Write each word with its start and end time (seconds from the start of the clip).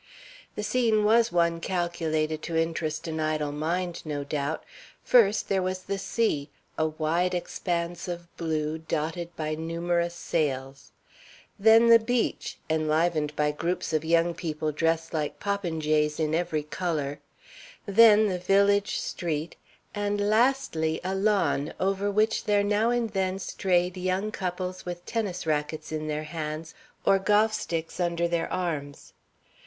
The 0.55 0.63
scene 0.63 1.03
was 1.03 1.31
one 1.31 1.59
calculated 1.59 2.41
to 2.41 2.55
interest 2.57 3.07
an 3.07 3.19
idle 3.19 3.51
mind, 3.51 4.01
no 4.03 4.23
doubt. 4.23 4.63
First, 5.03 5.47
there 5.47 5.61
was 5.61 5.83
the 5.83 5.99
sea, 5.99 6.49
a 6.75 6.87
wide 6.87 7.35
expanse 7.35 8.07
of 8.07 8.35
blue, 8.35 8.79
dotted 8.79 9.29
by 9.35 9.53
numerous 9.53 10.15
sails; 10.15 10.91
then 11.59 11.85
the 11.85 11.99
beach, 11.99 12.57
enlivened 12.67 13.35
by 13.35 13.51
groups 13.51 13.93
of 13.93 14.03
young 14.03 14.33
people 14.33 14.71
dressed 14.71 15.13
like 15.13 15.39
popinjays 15.39 16.19
in 16.19 16.33
every 16.33 16.63
color; 16.63 17.19
then 17.85 18.27
the 18.27 18.39
village 18.39 18.97
street, 18.97 19.55
and, 19.93 20.19
lastly, 20.19 20.99
a 21.03 21.13
lawn 21.13 21.75
over 21.79 22.09
which 22.09 22.45
there 22.45 22.63
now 22.63 22.89
and 22.89 23.11
then 23.11 23.37
strayed 23.37 23.95
young 23.95 24.31
couples 24.31 24.83
with 24.83 25.05
tennis 25.05 25.45
rackets 25.45 25.91
in 25.91 26.07
their 26.07 26.23
hands 26.23 26.73
or 27.05 27.19
golf 27.19 27.53
sticks 27.53 27.99
under 27.99 28.27
their 28.27 28.51
arms. 28.51 29.13